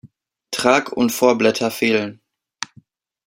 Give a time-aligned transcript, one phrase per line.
[0.49, 2.21] Trag- und Vorblätter fehlen.